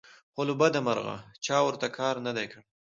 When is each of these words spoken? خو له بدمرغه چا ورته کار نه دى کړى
خو 0.33 0.41
له 0.49 0.53
بدمرغه 0.61 1.15
چا 1.45 1.57
ورته 1.65 1.87
کار 1.97 2.15
نه 2.25 2.31
دى 2.37 2.45
کړى 2.51 2.63